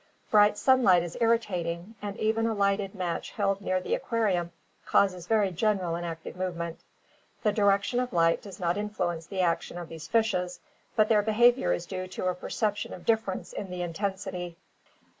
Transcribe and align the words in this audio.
Bright 0.31 0.57
sunlight 0.57 1.03
is 1.03 1.15
irritating, 1.21 1.93
and 2.01 2.17
even 2.17 2.47
a 2.47 2.55
lighted 2.55 2.95
match 2.95 3.29
held 3.33 3.61
near 3.61 3.79
the 3.79 3.93
aquarium 3.93 4.51
causes 4.83 5.27
very 5.27 5.51
general 5.51 5.93
and 5.93 6.03
active 6.07 6.35
movement. 6.35 6.79
The 7.43 7.53
direc 7.53 7.83
tion 7.83 7.99
of 7.99 8.11
light 8.11 8.41
does 8.41 8.59
not 8.59 8.77
influence 8.77 9.27
the 9.27 9.41
action 9.41 9.77
of 9.77 9.89
these 9.89 10.07
fishes, 10.07 10.59
but 10.95 11.07
their 11.07 11.21
behavior 11.21 11.71
is 11.71 11.85
due 11.85 12.07
to 12.07 12.25
a 12.29 12.33
perception 12.33 12.93
of 12.95 13.05
difference 13.05 13.53
in 13.53 13.69
the 13.69 13.83
intensity. 13.83 14.57